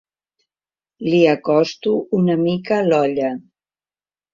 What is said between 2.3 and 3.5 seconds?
mica l'olla.